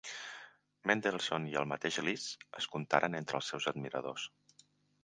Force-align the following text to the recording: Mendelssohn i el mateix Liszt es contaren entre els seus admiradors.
Mendelssohn 0.91 1.45
i 1.51 1.53
el 1.61 1.69
mateix 1.73 2.01
Liszt 2.09 2.49
es 2.63 2.69
contaren 2.77 3.21
entre 3.21 3.43
els 3.43 3.53
seus 3.55 3.71
admiradors. 3.75 4.29